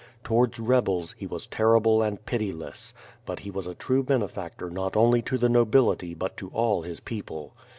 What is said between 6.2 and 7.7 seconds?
to all his people.